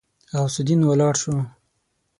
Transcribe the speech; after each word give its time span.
غوث 0.37 0.55
الدين 0.61 0.81
ولاړ 0.85 1.13
شو. 1.21 1.35